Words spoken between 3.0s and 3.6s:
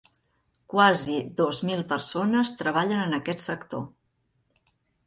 en aquest